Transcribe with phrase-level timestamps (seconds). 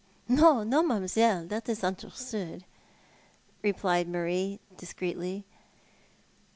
[0.27, 2.65] "No, no, mam'selle, that is understood,"
[3.61, 5.45] replied Marie, discreetly.